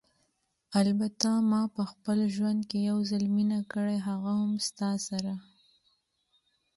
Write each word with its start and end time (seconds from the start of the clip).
البته 0.79 1.29
ما 1.51 1.61
په 1.75 1.81
خپل 1.91 2.19
ژوند 2.35 2.59
کې 2.69 2.79
یو 2.89 2.97
ځل 3.09 3.23
مینه 3.35 3.59
کړې، 3.71 3.97
هغه 4.07 4.31
هم 4.41 4.53
ستا 4.67 4.91
سره. 5.07 5.33